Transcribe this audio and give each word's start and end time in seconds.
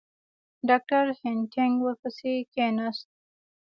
ډاکټر 0.67 1.05
هینټیګ 1.21 1.73
ورپسې 1.85 2.33
کښېنست. 2.51 3.07